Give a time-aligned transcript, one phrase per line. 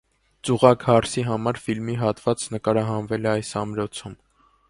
[0.47, 4.19] «Ծուղակ հարսի համար» ֆիլմի հատված նկարահանվել է այս ամրոցում։